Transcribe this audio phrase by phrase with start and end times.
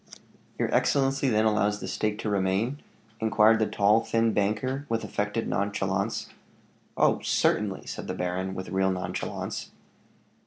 [0.57, 2.81] "Your excellency then allows the stake to remain?"
[3.19, 6.29] inquired the tall, thin banker, with affected nonchalance.
[6.97, 7.19] "Oh!
[7.21, 9.69] certainly," said the baron, with real nonchalance.